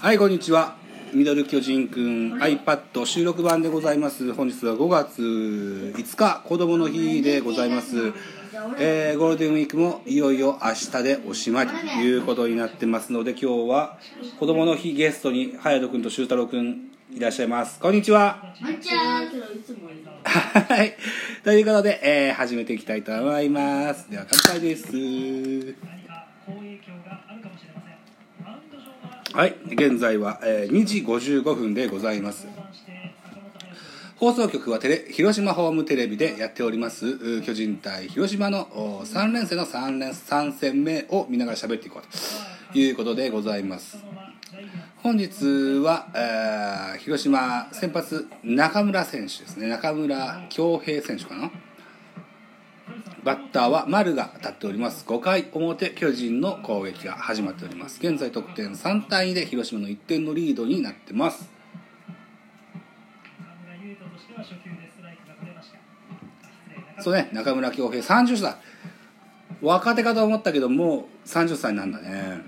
[0.00, 0.76] はいこんにちは。
[1.14, 4.34] ミドル巨人くん iPad 収録版でございます。
[4.34, 5.22] 本日は5月
[5.96, 8.12] 5日子供の日でございます。
[8.78, 13.98] えーゴールデンウィークもいよいよ明日でおしまいということになってますので今日は
[14.38, 17.80] 子供の日ゲストに隼人君と修太郎君いらっしゃいます。
[17.80, 18.52] こんにちは。
[18.60, 19.22] こんにちは。
[20.22, 20.94] はい。
[21.42, 24.10] ということで、えー始めていきたいと思います。
[24.10, 24.86] では乾杯です。
[29.34, 32.48] はい現在は、えー2時55分でございます。
[34.16, 37.42] 放送局はテレ広島ホームテレビでやっております。
[37.42, 38.66] 巨人対広島の
[39.04, 43.98] 3連戦の3連3戦目を見ながら喋っていこうということでございます。
[45.02, 49.68] 本日は、えー広島先発中村選手ですね。
[49.68, 51.50] 中村恭平選手かな
[53.24, 55.04] バッターは丸が立っております。
[55.06, 57.98] 5回表巨人の攻撃が始まっております。
[58.00, 61.50] 現在得点3対2で広島の1点のリードになってます。
[67.00, 68.56] そうね中村恭平30歳
[69.62, 72.40] 若手かと思ったけどもう30歳なんだね。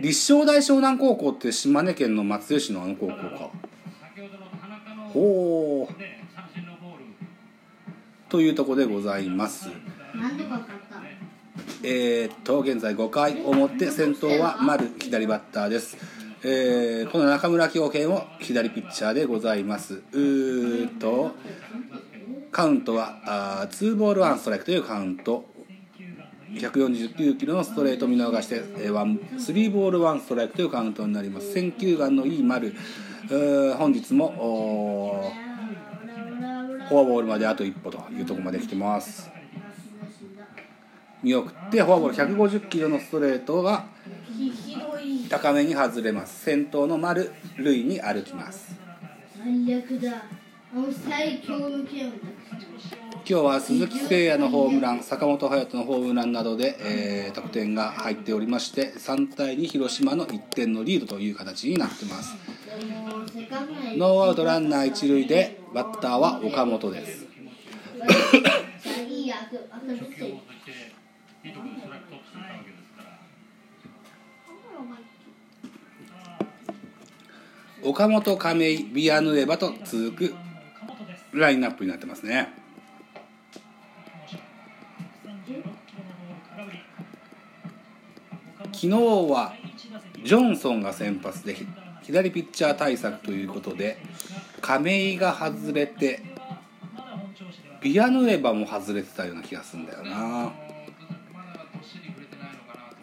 [0.00, 3.50] 立正大湘南高校って島根県の松江市のあの高校か。
[5.12, 5.71] ほう。
[8.32, 9.68] というところでございます。
[11.82, 15.98] えーっと現在5回表先頭は丸左バッターです、
[16.42, 20.02] えーこの中村恭平も左ピッチャーでございます。
[20.12, 21.32] うーと
[22.50, 25.44] カウントはあ2ボール1ストライクというカウント。
[26.54, 31.52] 149キロのストレート見逃して、えー、ワン3ボール1ストライクというカウントになります。
[31.52, 32.74] 選球眼のいい丸。
[33.78, 35.41] 本日もおー
[36.92, 39.30] フォアボールまであと一歩というところまで来てます。
[41.22, 43.86] 見送ってフォアボール150キロのストレートが
[45.30, 46.44] 高めに外れます。
[46.44, 48.76] 先頭の丸塁に歩きます。
[53.24, 62.36] 今日は鈴木誠也のホームラン坂本勇人のホームランなどで、えー得点が入っておりまして3対2広島の1点のリードという形になってます。
[63.96, 67.26] ノーアウトランナー一塁でバッターは岡本です。
[77.84, 80.34] 岡本亀井ビアヌエバと続く
[81.32, 82.48] ラインナップになってますね。
[88.66, 89.52] 昨日は
[90.24, 91.54] ジョンソンが先発で
[92.02, 93.98] 左ピッチャー対策ということで
[94.60, 96.22] 亀井が外れて
[97.80, 100.52] ビアヌエバも外れてたような気がするんだよな。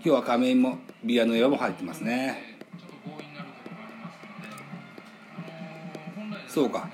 [0.01, 2.57] 今日は亀井もビアヌエバも入ってますね。
[6.47, 6.89] そうか。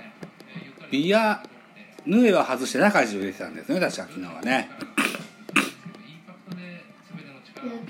[0.90, 1.44] ビア
[2.06, 4.70] ヌエは外して中地を入れてたんですね確か昨日はね。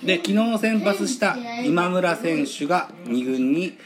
[0.03, 3.77] で昨日先発した今村選手が2軍に、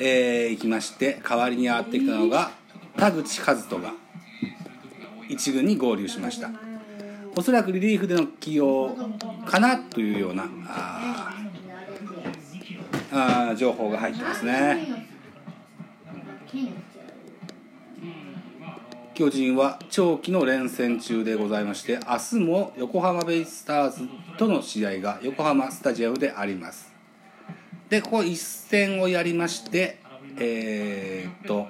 [0.00, 2.50] えー行きまして代わりに上がってきたのが
[2.96, 3.92] 田口和人が
[5.28, 6.50] 1軍に合流しました。
[7.34, 8.96] おそらくリリーフでの起用
[9.44, 10.48] かなというような
[13.12, 15.06] ああ情報が入ってますね。
[19.12, 24.02] 巨人は長期の連戦中でございまして明日も横浜ベイスターズ
[24.36, 26.95] との試合が横浜スタジアムであります。
[27.88, 29.98] でここ一戦をやりまして
[30.38, 31.68] えーっと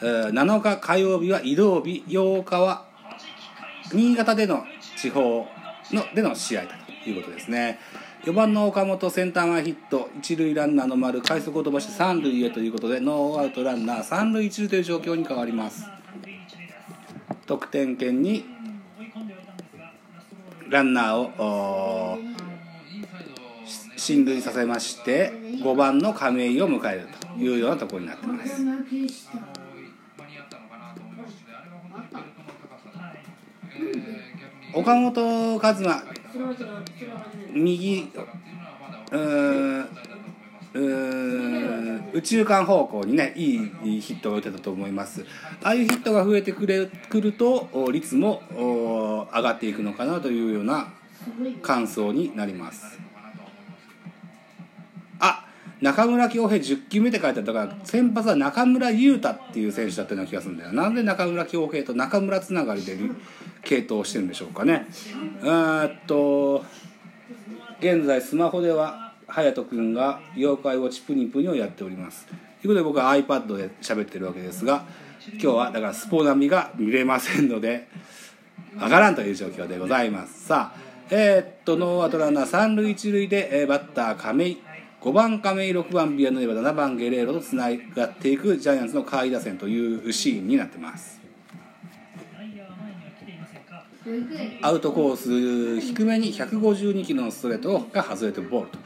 [0.00, 2.86] 7日火曜日は移動日8日は
[3.92, 4.64] 新潟での
[4.96, 5.46] 地方
[5.92, 6.70] のでの試合だ
[7.04, 7.78] ということですね。
[8.24, 15.86] 4番の岡本センター前ヒット一塁ランナーの丸快速を飛ばして三塁へということでノーアウトランナー三塁一塁という状況に変わります。
[17.46, 18.44] 得点圏に
[20.68, 22.18] ランナーを
[24.00, 25.30] おーし進塁させまして
[25.62, 28.64] 5番の亀井を迎えるというようなところになってます。
[34.72, 36.02] 岡本和真
[37.52, 38.08] 右
[39.12, 45.26] うんうーん宇宙間方向にねいいヒットが打てたと思います。
[45.62, 48.42] ああいうヒットが増えてくれくると率も
[49.32, 50.88] 上がっていくのかなというような
[51.60, 53.09] 感想になります。
[55.80, 60.88] 中村恭平10球目って書いてあったから先発は中村優太っていう選手だったような気がするんだよな。
[60.88, 62.96] んで中村恭平と中村つながりで
[63.62, 64.86] 系統をしてるんでしょうかね。
[65.42, 66.64] うーんと
[67.80, 72.26] 現在スマホでは隼人君が「妖怪ウォッチプニプニ」をやっております。
[72.26, 74.84] ということで僕は iPad で喋ってるわけですが
[75.32, 77.88] 今日はだからスポナミが見れませんので
[78.78, 80.46] わからんという状況でございます。
[80.46, 84.58] さあえー、っとノーアウトランナー三塁一塁で、えー、バッター亀井
[85.00, 91.20] 5番亀井6番ビアノエバ7番ゲレーロとつながっていくジャイアンツの下位打線というシーンになってます。
[94.62, 98.78] アウトコース低めに152キロのストレートが外れてボールと。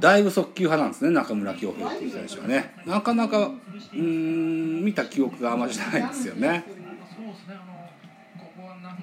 [0.00, 2.74] だいぶ速球派なんですね中村恭平っていう選手はね。
[2.86, 3.50] なかなか
[3.94, 6.64] うん見た記憶があまりじゃないんですよね。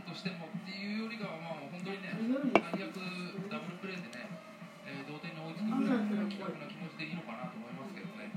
[0.08, 2.96] としてもっていうよりかは、まあ、本当にね、最悪
[3.52, 4.30] ダブルプレーでね、
[4.96, 8.32] えー同点に追いつくぐらいの気楽な気持ちでいいのかなと思いますけどね。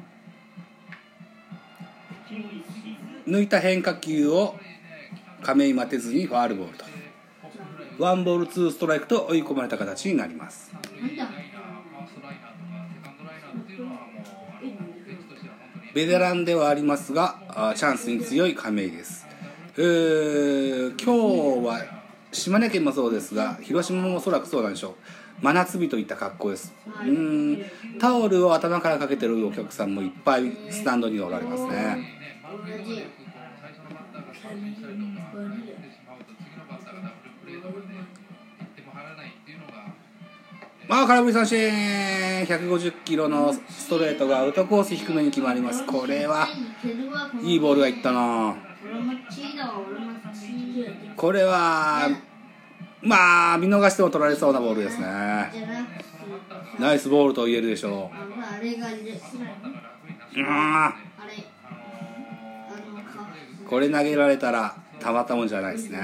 [3.26, 4.56] 抜いた変化球を
[5.43, 6.84] 亀井待てずにファールボールと
[7.99, 10.72] ワンボールツーストライクと追い込まれた形になります、
[15.94, 16.06] ベ。
[16.06, 19.26] テランではありますがチャンスに強い亀井です、
[19.76, 21.99] えー今日は
[22.31, 24.94] 島根県もそうですが広島もおそらくそうなんでしょう
[25.40, 26.75] 真夏日といった格好です。
[26.87, 27.99] うーん。
[27.99, 32.19] タオルを頭からかけてるお客さんもいっぱいスタンドにおられますね。
[34.88, 37.94] まうと、次のバッターがダブルプレーとかで、
[38.62, 39.73] 1点も入らないっていうのが、
[40.88, 41.58] まあ空振り三振
[42.46, 45.84] 150キロのストレートがアウトコース低めに決まります。
[45.87, 46.49] これは
[47.43, 48.56] いいボールがいったな。
[51.17, 52.08] これは
[53.03, 55.06] まあ見逃しても取られそうなボールですね。
[56.79, 58.19] ナイスボールと言えるでしょう。
[63.69, 65.99] これ投げられたらたまったもんじゃないですね。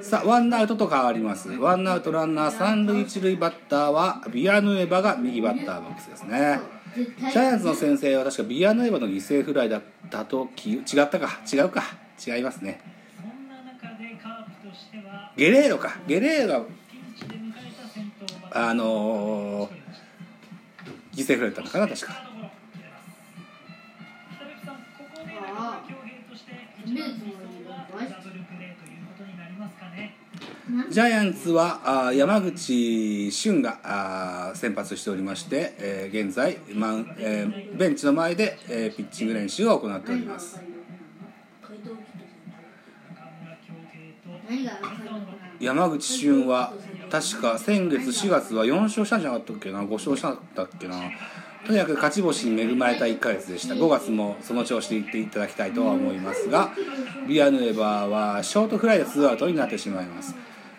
[0.00, 1.50] さあワンアウトと変わります。
[1.50, 6.60] ワンアウトランナー三塁一塁バッターはビアヌエバが右バッターボックスですね。
[6.94, 11.40] ジャイアンツの先生は確かビアヌエバの犠牲フライだったとき違ったか。
[11.52, 11.82] 違うか。
[12.24, 13.01] 違いますね。
[15.36, 15.96] ゲレーロか。
[16.06, 16.66] ゲレーロが
[18.50, 19.82] あのー
[21.14, 22.22] 犠牲フライだったのかな確か。
[30.90, 40.71] ジャイアンツはあ山口俊があ先発しておりまして、えー現在マン、えーベンチの前で、えーピッチング練習を行っております。
[45.60, 46.72] 山口俊は
[47.10, 50.96] 確か先月4月は4勝したんじゃなかったっけな？5勝したんだっけな？
[51.66, 53.74] とにかく勝ち星に恵まれた1ヶ月でした。
[53.74, 56.70] 5月もその調子でいっていただきたいとは思いますが
[57.28, 60.34] ビアヌエバーはショートフライでツーアウトになってしまいます。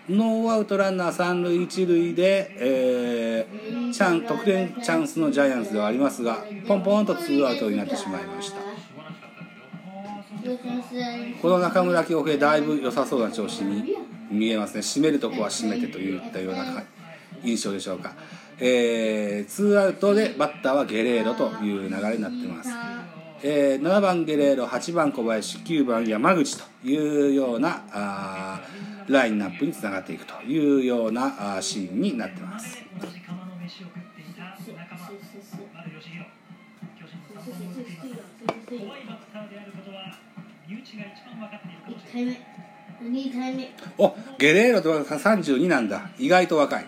[0.10, 8.58] ノーアウトランナー三塁一塁で、えーチャン得点チャンスのジャイアンツではありますがポンポンとツーアウトになってしまいました。
[11.42, 13.96] この中村恭平だいぶ良さそうな調子に
[14.30, 14.82] 見えますね。
[14.82, 16.84] 締めるとこは締めてといったような
[17.44, 18.14] 印象でしょうか、
[18.60, 22.70] えー、ツーアウトでバッターはゲレーロという流れになってます、
[23.44, 28.62] えー7番ゲレーロ8番小林9番山口というようなあ
[29.08, 32.78] ラインナップにつながっていくというようなあシーンになってます。
[41.88, 42.54] 1回目。
[43.02, 43.70] 2回目。
[43.98, 46.10] おゲレーロとは32なんだ。
[46.18, 46.86] 意外と若い。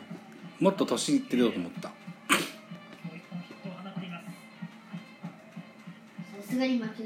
[0.60, 1.90] もっと年いってると思った。
[1.90, 1.96] さ
[6.50, 7.04] すがに負け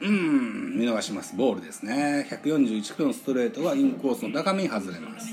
[0.00, 1.36] うん見逃します。
[1.36, 2.26] ボールですね。
[2.30, 5.28] 141キロのストレートはインコースの高めに外れます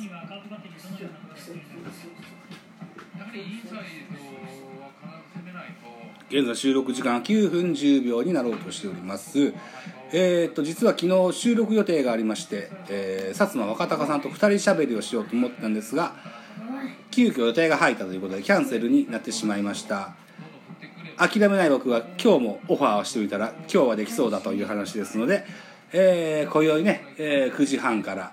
[6.30, 9.54] 現在収録時間9分10秒になろうとしております。
[10.12, 16.16] えー、と実は昨日収録予定がありまして、えー、薩摩若隆さんと2人しゃべりをしようと思ったんですが
[17.12, 20.16] 急遽予定が入ったということでキャンセルになってしまいました。
[21.18, 25.46] 諦めない僕は今日もオファーをしておいたら今日はできそうだという話ですので、
[25.92, 28.32] えー、今宵ね、えー9時半から、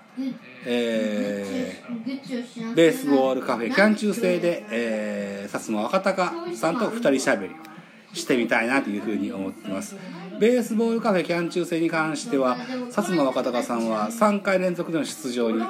[0.65, 9.95] えーベースボールカフェキャン中制で、えー、薩摩若隆さんと2人しゃべりをしてみたいなというふうに思ってます。
[10.39, 15.63] ベースボールカフェキャン中制に関しては薩摩若隆さんは3回連続での出場に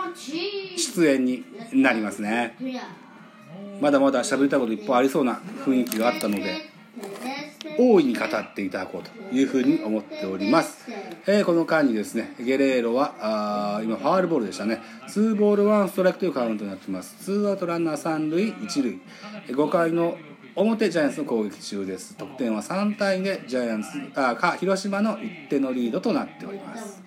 [0.77, 2.55] 出演になりますね。
[3.79, 6.69] まだまだ喋りたいこといっぱいありそうな雰囲気があったので
[7.77, 10.89] 大いに語っていただこうというふうに思っております、
[11.27, 14.81] えーこの間にですねゲレーロはあー今ファールボールでしたね。
[15.09, 17.31] 2ボール1ストライクというカウントになってます。
[17.31, 18.99] 2アウトランナー3塁1塁。
[19.55, 20.17] 5回の
[20.55, 22.15] 表ジャイアンツの攻撃中です。
[22.15, 27.03] 得点は3対2でジャイアンツあか広島の1点のリードとなっております。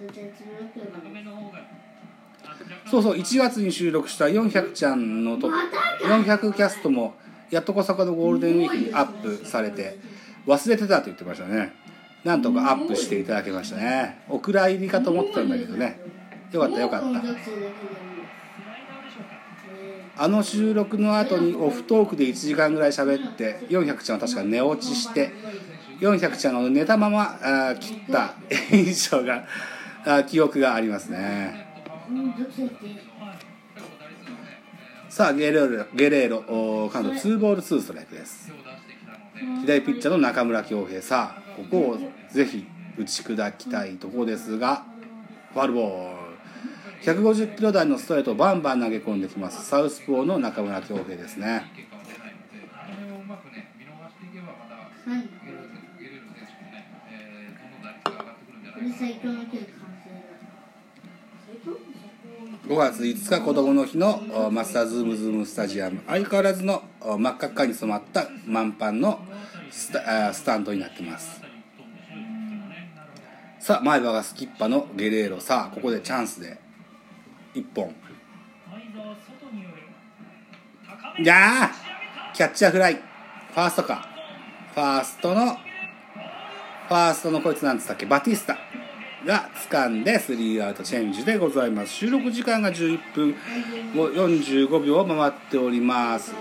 [2.90, 7.14] そうそう1月に収録した400ちゃんのと400キャストも
[7.50, 9.98] やっとこそこのゴールデンウィークにアップされて
[10.46, 11.72] 忘れてたと言ってましたね。
[12.24, 14.22] なんとかアップしていただけましたね。
[14.28, 16.00] お蔵入りかと思ってたんだけどね。
[16.52, 17.22] よかったよかった。
[20.22, 25.30] あの収録の後にオフトークで1時間ぐらい喋って400ちゃんは確か寝落ちして
[26.00, 28.34] 400ちゃんの寝たままあー切った
[28.70, 29.46] 印象が
[30.04, 31.68] あー記憶がありますね。
[35.08, 38.52] さあゲレーロゲレーロカウント2ボール2ストライクです
[39.62, 41.98] 左ピッチャーの中村恭平さあここを
[42.30, 42.66] ぜひ
[42.98, 44.84] 打ち砕きたいところですが
[45.52, 46.20] ファウルボール。
[47.02, 49.64] 150キロ台のストレートをバンバン投げ込んできます。
[49.64, 51.48] サウスポーの中村恭平ですね。
[51.48, 51.56] は
[55.18, 55.28] い
[62.70, 64.22] 5月5日子供の日の
[64.52, 66.02] マスターズームズームスタジアム。
[66.06, 69.18] 相変わらずの真っ赤っかに染まった満帆の
[69.72, 71.42] スタスタンドになってます。
[73.58, 75.40] さあ前歯がスキッパのゲレーロ。
[75.40, 76.60] さあここでチャンスで
[77.54, 77.92] 1本。
[81.18, 82.94] いやーキャッチャーフライ。
[82.94, 84.08] ファーストか。
[84.72, 88.06] ファーストのファーストのこいつなんつったっけ？
[88.06, 88.56] バティスタ。
[89.26, 91.92] が掴んでスリーアウトチェンジでございます。
[91.92, 93.34] 収録時間が11分。
[93.94, 96.34] もう45秒を回っております。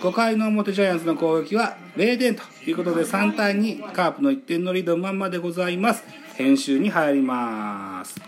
[0.00, 6.04] 5回の表ジャイアンツの攻撃は0点ということで3対2カープの1点のリードまんまでございます。
[6.34, 8.20] 編集に入ります。